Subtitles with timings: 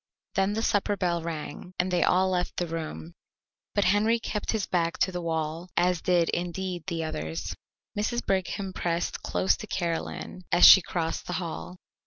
[0.33, 3.13] Then the supper bell rang, and they all left the room,
[3.75, 7.53] but Henry kept his back to the wall, as did, indeed, the others.
[7.95, 8.25] Mrs.
[8.25, 11.77] Brigham pressed close to Caroline as she crossed the hall.